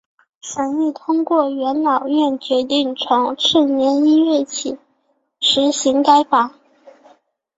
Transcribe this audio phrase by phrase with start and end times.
[0.41, 4.79] 审议通过的元老院决定从次年一月起
[5.39, 6.53] 施行该法。